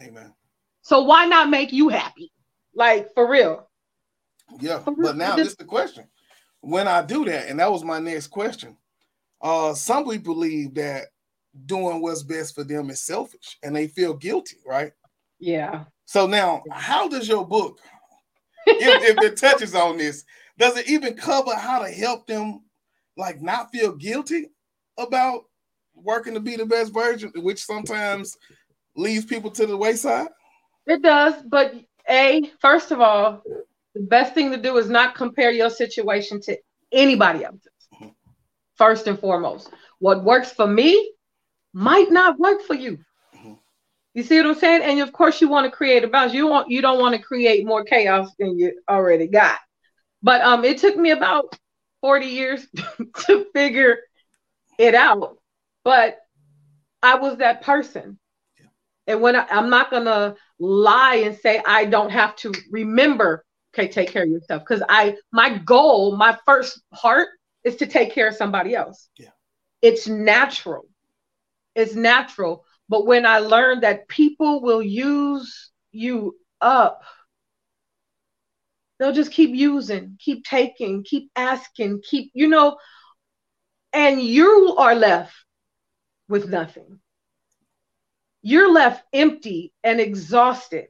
[0.01, 0.33] Amen.
[0.81, 2.31] So why not make you happy?
[2.75, 3.69] Like for real.
[4.59, 5.09] Yeah, for real.
[5.09, 6.07] but now this is the question.
[6.61, 8.77] When I do that, and that was my next question,
[9.43, 11.07] uh, some people believe that
[11.65, 14.93] doing what's best for them is selfish and they feel guilty, right?
[15.39, 15.83] Yeah.
[16.05, 17.79] So now, how does your book,
[18.65, 20.23] if, if it touches on this,
[20.57, 22.61] does it even cover how to help them
[23.17, 24.49] like not feel guilty
[24.97, 25.43] about
[25.93, 28.37] working to be the best version, which sometimes
[28.95, 30.27] leaves people to the wayside?
[30.87, 31.73] It does, but
[32.09, 33.41] a first of all,
[33.93, 36.57] the best thing to do is not compare your situation to
[36.91, 37.72] anybody else's
[38.77, 39.69] first and foremost.
[39.99, 41.11] What works for me
[41.73, 42.99] might not work for you.
[43.35, 43.53] Mm-hmm.
[44.13, 44.81] You see what I'm saying?
[44.83, 46.33] And of course, you want to create a balance.
[46.33, 49.59] You want you don't want to create more chaos than you already got.
[50.21, 51.55] But um, it took me about
[52.01, 52.67] 40 years
[53.27, 53.97] to figure
[54.77, 55.37] it out.
[55.83, 56.17] But
[57.01, 58.17] I was that person.
[59.07, 63.89] And when I, I'm not gonna lie and say I don't have to remember, okay,
[63.89, 64.63] take care of yourself.
[64.63, 67.29] Because I my goal, my first part
[67.63, 69.09] is to take care of somebody else.
[69.17, 69.29] Yeah.
[69.81, 70.85] It's natural.
[71.75, 72.65] It's natural.
[72.89, 77.03] But when I learned that people will use you up,
[78.99, 82.77] they'll just keep using, keep taking, keep asking, keep, you know,
[83.91, 85.33] and you are left
[86.27, 86.99] with nothing.
[88.41, 90.87] You're left empty and exhausted.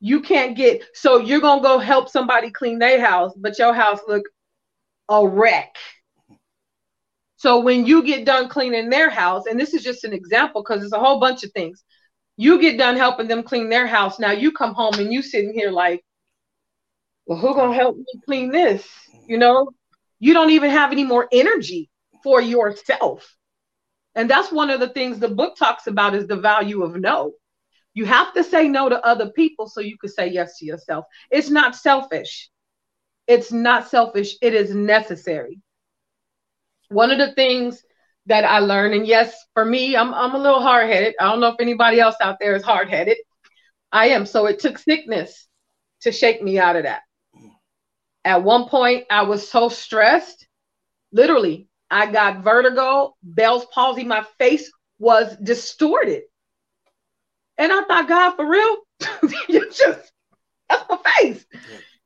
[0.00, 3.98] You can't get so you're gonna go help somebody clean their house, but your house
[4.06, 4.24] look
[5.08, 5.76] a wreck.
[7.36, 10.82] So when you get done cleaning their house, and this is just an example because
[10.82, 11.84] it's a whole bunch of things.
[12.36, 14.18] You get done helping them clean their house.
[14.18, 16.04] Now you come home and you sitting here like,
[17.26, 18.86] well, who gonna help me clean this?
[19.26, 19.70] You know,
[20.18, 21.90] you don't even have any more energy
[22.22, 23.36] for yourself.
[24.14, 27.34] And that's one of the things the book talks about is the value of no.
[27.94, 31.04] You have to say no to other people so you can say yes to yourself.
[31.30, 32.50] It's not selfish.
[33.28, 35.60] It's not selfish, it is necessary.
[36.88, 37.82] One of the things
[38.26, 41.14] that I learned, and yes, for me, I'm, I'm a little hard headed.
[41.20, 43.18] I don't know if anybody else out there is hard headed.
[43.92, 44.24] I am.
[44.24, 45.46] So it took sickness
[46.02, 47.02] to shake me out of that.
[48.24, 50.46] At one point, I was so stressed,
[51.12, 54.04] literally, I got vertigo, Bell's palsy.
[54.04, 56.22] My face was distorted.
[57.58, 58.76] And I thought, God, for real?
[59.48, 60.12] you just,
[60.68, 61.46] that's my face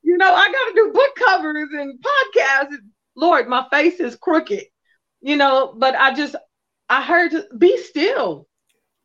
[0.03, 2.77] you know, I got to do book covers and podcasts.
[3.17, 4.65] Lord, my face is crooked,
[5.21, 6.35] you know, but I just,
[6.89, 8.49] I heard, be still,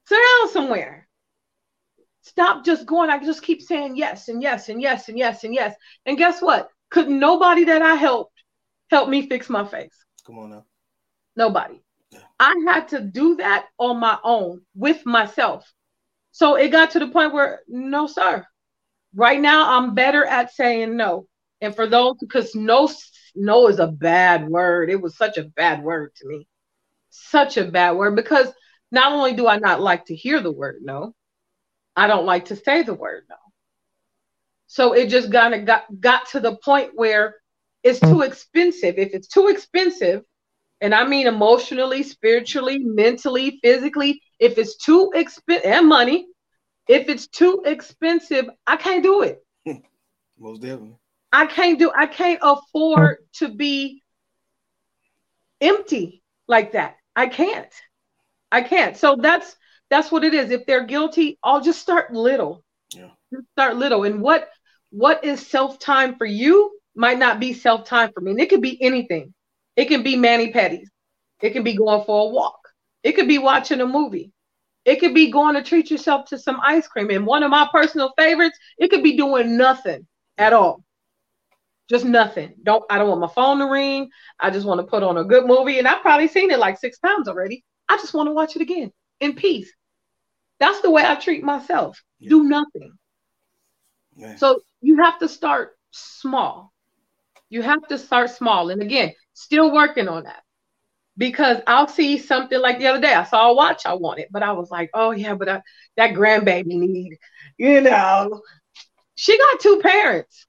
[0.06, 1.08] sit down somewhere.
[2.22, 3.10] Stop just going.
[3.10, 5.76] I just keep saying yes and yes and yes and yes and yes.
[6.06, 6.70] And guess what?
[6.90, 8.44] Couldn't nobody that I helped
[8.90, 9.94] help me fix my face?
[10.26, 10.66] Come on now.
[11.38, 11.82] Nobody.
[12.12, 12.20] Yeah.
[12.40, 15.72] I had to do that on my own with myself.
[16.32, 18.46] So it got to the point where, no, sir,
[19.16, 21.28] Right now, I'm better at saying no.
[21.62, 22.90] And for those, because no,
[23.36, 24.90] no is a bad word.
[24.90, 26.48] It was such a bad word to me.
[27.10, 28.52] Such a bad word because
[28.92, 31.14] not only do I not like to hear the word no,
[31.96, 33.36] I don't like to say the word no.
[34.68, 37.36] So it just kind of got, got to the point where
[37.84, 38.96] it's too expensive.
[38.98, 40.24] If it's too expensive,
[40.82, 46.28] and I mean emotionally, spiritually, mentally, physically, if it's too expensive and money,
[46.88, 49.44] if it's too expensive, I can't do it.
[50.40, 50.98] Most definitely.
[51.32, 54.04] I can't do I can't afford to be
[55.62, 56.96] empty like that.
[57.16, 57.74] I can't.
[58.52, 58.96] I can't.
[58.96, 59.56] So that's
[59.90, 60.52] that's what it is.
[60.52, 62.64] If they're guilty, I'll just start little.
[62.94, 63.10] Yeah.
[63.34, 64.04] Just start little.
[64.04, 64.50] And what
[64.90, 68.32] what is self time for you might not be self time for me.
[68.32, 69.34] And it could be anything.
[69.76, 70.88] It can be mani pedis.
[71.42, 72.60] It can be going for a walk.
[73.04, 74.32] It could be watching a movie.
[74.88, 77.10] It could be going to treat yourself to some ice cream.
[77.10, 80.82] And one of my personal favorites, it could be doing nothing at all.
[81.90, 82.56] Just nothing.
[82.64, 84.10] Don't I don't want my phone to ring.
[84.40, 85.78] I just want to put on a good movie.
[85.78, 87.66] And I've probably seen it like six times already.
[87.90, 89.70] I just want to watch it again in peace.
[90.60, 92.02] That's the way I treat myself.
[92.20, 92.30] Yeah.
[92.30, 92.94] Do nothing.
[94.16, 94.38] Yeah.
[94.38, 96.72] So you have to start small.
[97.50, 98.70] You have to start small.
[98.70, 100.44] And again, still working on that.
[101.18, 103.14] Because I'll see something like the other day.
[103.14, 105.62] I saw a watch I wanted, but I was like, oh yeah, but I,
[105.96, 107.18] that grandbaby need,
[107.58, 108.42] you know.
[109.16, 110.46] She got two parents.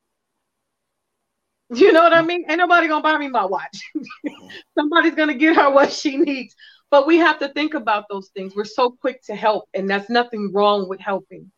[1.70, 2.44] You know what I mean?
[2.48, 3.82] Ain't nobody gonna buy me my watch.
[4.78, 6.54] Somebody's gonna get her what she needs.
[6.90, 8.54] But we have to think about those things.
[8.56, 11.52] We're so quick to help, and that's nothing wrong with helping.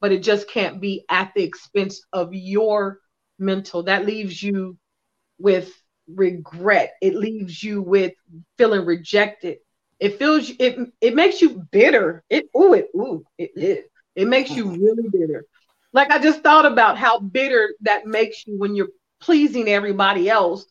[0.00, 3.00] But it just can't be at the expense of your
[3.38, 3.84] mental.
[3.84, 4.78] That leaves you
[5.38, 5.72] with
[6.08, 6.94] regret.
[7.00, 8.12] It leaves you with
[8.58, 9.58] feeling rejected.
[10.00, 12.24] It feels it it makes you bitter.
[12.28, 15.44] It ooh it ooh it it, it makes you really bitter.
[15.92, 18.88] Like I just thought about how bitter that makes you when you're
[19.20, 20.66] pleasing everybody else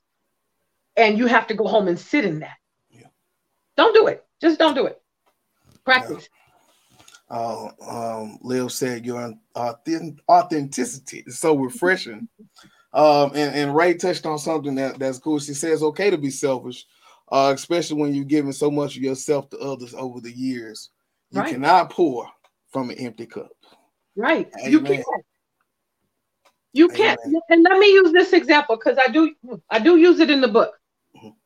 [0.98, 2.58] and you have to go home and sit in that.
[2.92, 3.08] Yeah.
[3.78, 4.26] Don't do it.
[4.42, 5.02] Just don't do it.
[5.86, 6.28] Practice.
[6.30, 6.38] Yeah.
[7.38, 12.28] Uh, um, Lil said your authenticity is so refreshing.
[12.94, 15.40] um, and, and Ray touched on something that, that's cool.
[15.40, 16.86] She says okay to be selfish,
[17.32, 20.90] uh, especially when you're giving so much of yourself to others over the years.
[21.32, 21.52] You right.
[21.52, 22.28] cannot pour
[22.72, 23.52] from an empty cup.
[24.16, 24.50] Right.
[24.60, 24.72] Amen.
[24.72, 25.06] You can't.
[26.74, 27.20] You can't.
[27.50, 29.34] And let me use this example because I do
[29.70, 30.74] I do use it in the book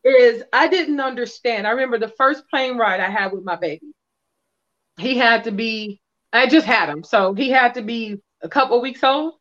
[0.04, 1.68] is I didn't understand.
[1.68, 3.94] I remember the first plane ride I had with my baby.
[4.98, 7.04] He had to be, I just had him.
[7.04, 9.36] So he had to be a couple weeks old.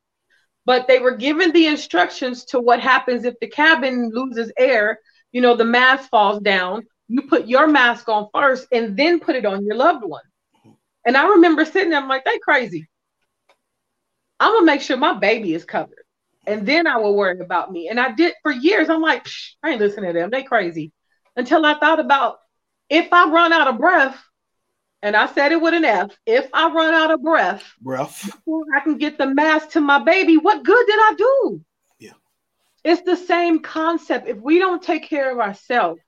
[0.67, 4.99] But they were given the instructions to what happens if the cabin loses air,
[5.33, 6.87] you know, the mask falls down.
[7.09, 10.23] You put your mask on first and then put it on your loved one.
[11.07, 12.89] And I remember sitting there, I'm like, they crazy.
[14.41, 16.05] I'm gonna make sure my baby is covered
[16.47, 17.89] and then I will worry about me.
[17.89, 18.89] And I did for years.
[18.89, 19.27] I'm like,
[19.63, 20.31] I ain't listening to them.
[20.31, 20.93] They crazy.
[21.37, 22.39] Until I thought about
[22.89, 24.23] if I run out of breath,
[25.05, 26.11] and I said it with an F.
[26.25, 28.31] If I run out of breath, breath,
[28.75, 30.39] I can get the mask to my baby.
[30.39, 31.65] What good did I do?
[31.99, 32.13] Yeah,
[32.83, 34.27] it's the same concept.
[34.27, 36.01] If we don't take care of ourselves,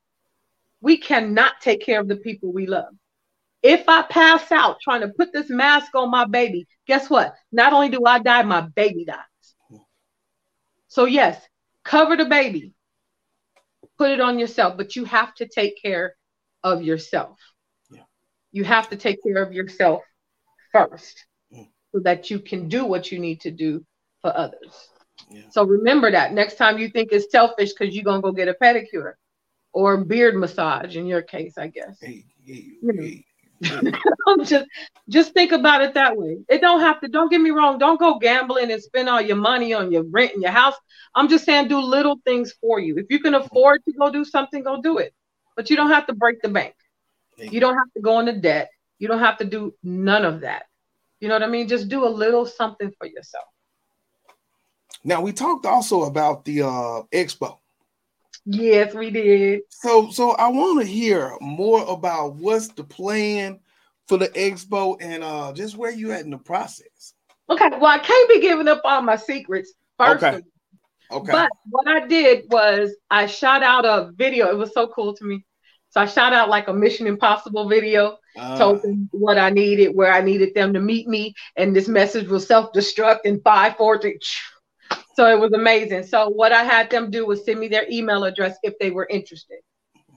[0.81, 2.95] we cannot take care of the people we love.
[3.63, 7.35] If I pass out trying to put this mask on my baby, guess what?
[7.53, 9.19] Not only do I die, my baby dies.
[10.89, 11.39] So, yes,
[11.85, 12.73] cover the baby,
[13.99, 16.15] put it on yourself, but you have to take care
[16.65, 17.39] of yourself.
[18.53, 20.03] You have to take care of yourself
[20.73, 21.69] first mm.
[21.93, 23.85] so that you can do what you need to do
[24.23, 24.89] for others.
[25.31, 25.43] Yeah.
[25.51, 28.55] So remember that next time you think it's selfish because you're gonna go get a
[28.55, 29.15] pedicure
[29.73, 31.99] or beard massage in your case, I guess.
[32.01, 33.25] Hey, hey, hey.
[34.45, 34.67] just
[35.09, 36.39] just think about it that way.
[36.49, 39.37] It don't have to, don't get me wrong, don't go gambling and spend all your
[39.37, 40.75] money on your rent and your house.
[41.15, 42.99] I'm just saying do little things for you.
[42.99, 45.15] If you can afford to go do something, go do it.
[45.57, 46.75] But you don't have to break the bank.
[47.39, 48.71] You don't have to go into debt.
[48.99, 50.65] You don't have to do none of that.
[51.21, 51.69] You know what I mean?
[51.69, 53.45] Just do a little something for yourself.
[55.05, 57.59] Now we talked also about the uh expo.
[58.45, 59.63] Yes, we did.
[59.71, 63.61] So so I want to hear more about what's the plan
[64.09, 67.15] for the expo and uh just where you at in the process.
[67.49, 70.25] Okay, well, I can't be giving up all my secrets first.
[70.25, 70.43] Okay.
[71.11, 71.31] Okay.
[71.31, 74.49] But what I did was I shot out a video.
[74.51, 75.45] It was so cool to me.
[75.97, 79.97] So I shot out like a Mission Impossible video, uh, told them what I needed,
[79.97, 83.99] where I needed them to meet me, and this message will self-destruct in five, four,
[83.99, 84.19] three.
[85.15, 86.03] So it was amazing.
[86.03, 89.07] So what I had them do was send me their email address if they were
[89.09, 89.61] interested.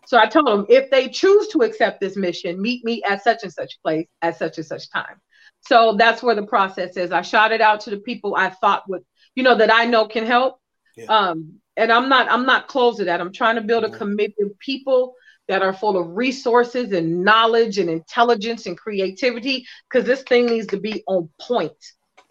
[0.06, 3.44] So I told them if they choose to accept this mission, meet me at such
[3.44, 5.16] and such place at such and such time.
[5.62, 7.14] So that's where the process is.
[7.14, 10.10] I shot it out to the people I thought would, you know, that I know
[10.10, 10.60] can help.
[10.98, 11.06] Yeah.
[11.06, 13.22] Um, and I'm not I'm not close to that.
[13.22, 13.98] I'm trying to build a mm-hmm.
[13.98, 15.16] committee of people
[15.50, 20.68] that are full of resources and knowledge and intelligence and creativity because this thing needs
[20.68, 21.74] to be on point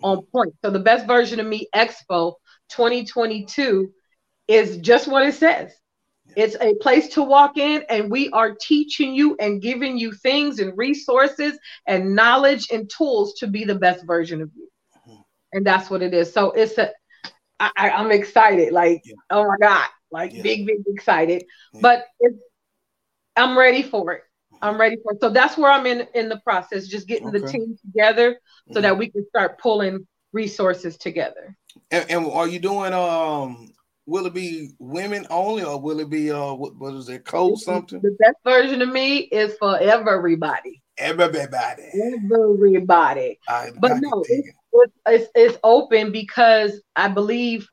[0.02, 2.35] on point so the best version of me expo
[2.70, 3.92] 2022
[4.46, 5.72] is just what it says
[6.37, 10.61] it's a place to walk in and we are teaching you and giving you things
[10.61, 14.68] and resources and knowledge and tools to be the best version of you
[15.09, 15.20] mm-hmm.
[15.52, 16.92] and that's what it is so it's a
[17.59, 19.14] I, i'm excited like yeah.
[19.31, 20.42] oh my god like yeah.
[20.42, 21.81] big big excited yeah.
[21.83, 22.38] but it's
[23.38, 24.22] I'm ready for it.
[24.61, 25.20] I'm ready for it.
[25.20, 27.38] So that's where I'm in in the process, just getting okay.
[27.38, 28.83] the team together so mm-hmm.
[28.83, 31.57] that we can start pulling resources together.
[31.90, 33.72] And, and, are you doing um
[34.07, 37.59] will it be women only or will it be uh what, what is it code
[37.59, 38.01] something?
[38.01, 40.83] The best version of me is for everybody.
[40.98, 41.85] Everybody.
[42.03, 43.38] Everybody.
[43.48, 44.48] I, but I no, it's,
[45.07, 47.68] it's, it's open because I believe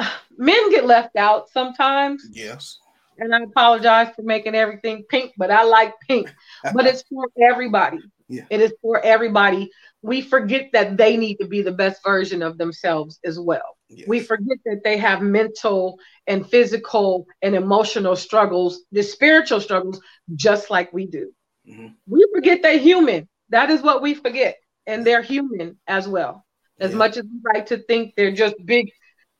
[0.36, 2.26] men get left out sometimes.
[2.32, 2.78] Yes
[3.18, 6.32] and I apologize for making everything pink, but I like pink.
[6.74, 7.98] but it's for everybody.
[8.26, 8.44] Yeah.
[8.48, 9.70] It is for everybody.
[10.00, 13.76] We forget that they need to be the best version of themselves as well.
[14.08, 20.00] We forget that they have mental and physical and emotional struggles, the spiritual struggles,
[20.34, 21.32] just like we do.
[21.68, 21.88] Mm-hmm.
[22.06, 23.28] We forget they're human.
[23.50, 24.56] That is what we forget.
[24.86, 26.46] And they're human as well.
[26.80, 26.96] As yeah.
[26.96, 28.90] much as we like to think they're just big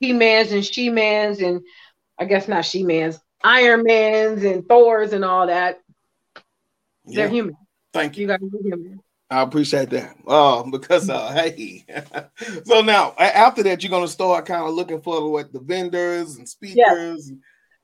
[0.01, 1.63] he mans and she mans, and
[2.19, 5.81] I guess not she mans, Ironmans and Thors and all that.
[7.07, 7.17] Yeah.
[7.17, 7.57] They're human.
[7.93, 8.23] Thank you.
[8.23, 9.01] You gotta be human.
[9.31, 10.17] I appreciate that.
[10.29, 11.85] Um, because uh, hey,
[12.65, 16.49] so now after that, you're gonna start kind of looking for what the vendors and
[16.49, 17.31] speakers.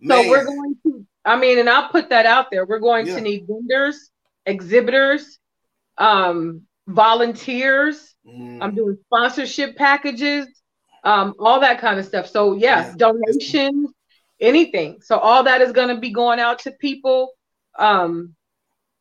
[0.00, 0.22] Yeah.
[0.22, 1.06] So we're going to.
[1.24, 2.64] I mean, and I'll put that out there.
[2.64, 3.16] We're going yeah.
[3.16, 4.10] to need vendors,
[4.46, 5.38] exhibitors,
[5.98, 8.14] um, volunteers.
[8.26, 8.62] Mm.
[8.62, 10.46] I'm doing sponsorship packages,
[11.04, 12.26] um, all that kind of stuff.
[12.26, 13.10] So yes, yeah.
[13.12, 13.90] donations,
[14.40, 15.00] anything.
[15.02, 17.32] So all that is going to be going out to people.
[17.78, 18.34] Um,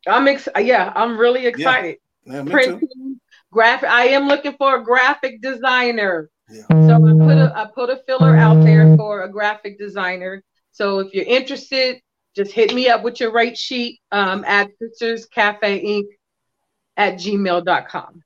[0.07, 1.97] I'm ex- yeah, I'm really excited.
[2.25, 2.43] Yeah.
[2.43, 3.19] Yeah, Printing,
[3.51, 3.89] graphic.
[3.89, 6.29] I am looking for a graphic designer.
[6.49, 6.61] Yeah.
[6.69, 10.43] So I put a I put a filler out there for a graphic designer.
[10.71, 12.01] So if you're interested,
[12.35, 16.05] just hit me up with your rate sheet um, at Inc.
[16.97, 18.23] at gmail.com.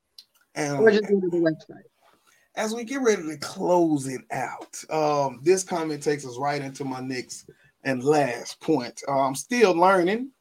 [0.56, 1.84] And, or just go to the website
[2.56, 6.86] as we get ready to close it out, um, this comment takes us right into
[6.86, 7.50] my next
[7.84, 9.02] and last point.
[9.08, 10.32] Uh, I'm still learning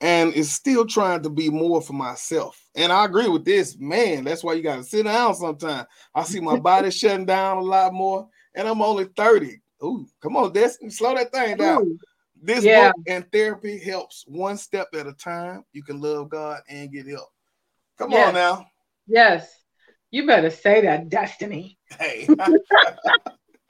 [0.00, 2.64] and is still trying to be more for myself.
[2.74, 4.24] And I agree with this, man.
[4.24, 5.86] That's why you got to sit down sometimes.
[6.14, 9.60] I see my body shutting down a lot more, and I'm only 30.
[9.82, 11.82] Ooh, come on, Destiny, slow that thing down.
[11.82, 11.98] Ooh.
[12.42, 12.92] This yeah.
[12.92, 15.64] book and therapy helps one step at a time.
[15.72, 17.28] You can love God and get help.
[17.98, 18.28] Come yes.
[18.28, 18.66] on now.
[19.06, 19.59] Yes.
[20.10, 21.78] You better say that, Destiny.
[21.98, 22.26] Hey.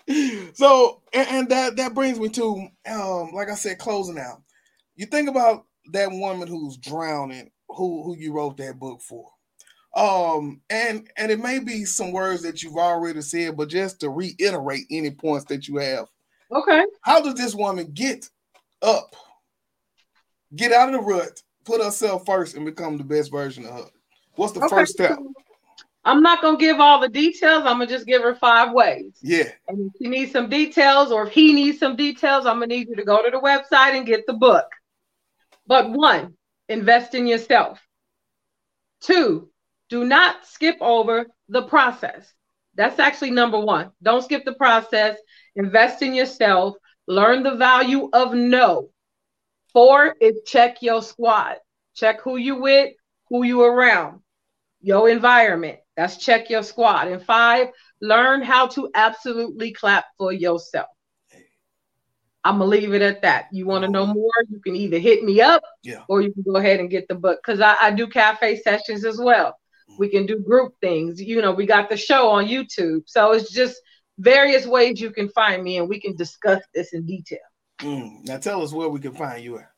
[0.54, 4.42] so, and, and, that that brings me to, um, like I said, closing out.
[4.96, 9.30] You think about that woman who's drowning, who who you wrote that book for.
[9.96, 14.10] Um, and and it may be some words that you've already said, but just to
[14.10, 16.06] reiterate any points that you have.
[16.52, 16.84] Okay.
[17.02, 18.28] How does this woman get
[18.82, 19.14] up,
[20.56, 23.90] get out of the rut, put herself first, and become the best version of her?
[24.36, 24.76] What's the okay.
[24.76, 25.18] first step?
[26.04, 27.64] I'm not gonna give all the details.
[27.64, 29.18] I'm gonna just give her five ways.
[29.20, 29.50] Yeah.
[29.68, 32.88] And if she needs some details, or if he needs some details, I'm gonna need
[32.88, 34.66] you to go to the website and get the book.
[35.66, 36.34] But one,
[36.68, 37.80] invest in yourself.
[39.02, 39.50] Two,
[39.88, 42.32] do not skip over the process.
[42.74, 43.90] That's actually number one.
[44.02, 45.18] Don't skip the process.
[45.56, 46.76] Invest in yourself.
[47.06, 48.90] Learn the value of no.
[49.72, 51.56] Four is check your squad.
[51.94, 52.94] Check who you with,
[53.28, 54.20] who you around,
[54.80, 55.78] your environment.
[56.00, 57.08] That's check your squad.
[57.08, 57.68] And five,
[58.00, 60.86] learn how to absolutely clap for yourself.
[62.42, 63.48] I'm gonna leave it at that.
[63.52, 64.32] You want to know more?
[64.48, 66.04] You can either hit me up, yeah.
[66.08, 69.04] or you can go ahead and get the book because I, I, do cafe sessions
[69.04, 69.54] as well.
[69.98, 71.20] We can do group things.
[71.20, 73.76] You know, we got the show on YouTube, so it's just
[74.18, 77.40] various ways you can find me, and we can discuss this in detail.
[77.80, 78.26] Mm.
[78.26, 79.69] Now, tell us where we can find you at.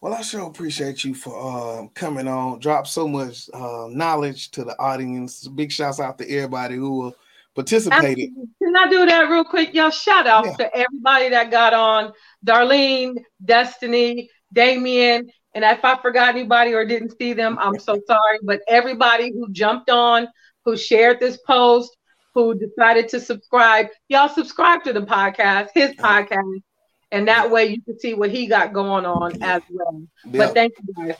[0.00, 2.60] Well, I sure appreciate you for uh, coming on.
[2.60, 5.46] Drop so much uh, knowledge to the audience.
[5.48, 7.12] Big shouts out to everybody who
[7.54, 8.30] participated.
[8.62, 9.74] Can I do that real quick?
[9.74, 10.56] Y'all shout out yeah.
[10.56, 12.12] to everybody that got on.
[12.46, 18.38] Darlene, Destiny, Damien, and if I forgot anybody or didn't see them, I'm so sorry.
[18.42, 20.28] But everybody who jumped on,
[20.64, 21.96] who shared this post,
[22.34, 26.62] who decided to subscribe, y'all subscribe to the podcast, his podcast,
[27.10, 30.02] and that way you can see what he got going on as well.
[30.26, 31.16] But thank you guys.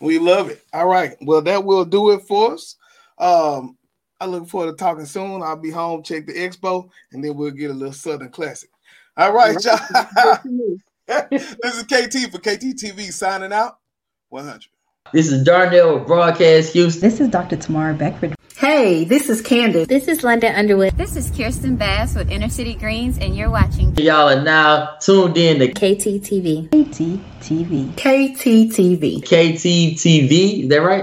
[0.00, 0.62] We love it.
[0.72, 1.16] All right.
[1.20, 2.76] Well, that will do it for us.
[3.18, 3.76] Um,
[4.20, 5.42] I look forward to talking soon.
[5.42, 8.70] I'll be home, check the expo, and then we'll get a little Southern classic.
[9.16, 10.38] All right, y'all.
[11.06, 13.78] this is KT for KT TV signing out.
[14.30, 14.66] 100.
[15.12, 17.00] This is Darnell with Broadcast Houston.
[17.02, 17.56] This is Dr.
[17.56, 18.34] Tamara Beckford.
[18.56, 19.88] Hey, this is Candace.
[19.88, 20.96] This is London Underwood.
[20.96, 23.94] This is Kirsten Bass with Inner City Greens, and you're watching.
[23.96, 26.70] Y'all are now tuned in to KTTV.
[26.70, 27.92] KTTV.
[27.94, 29.22] KTTV.
[29.22, 30.62] KTTV.
[30.62, 31.02] Is that right?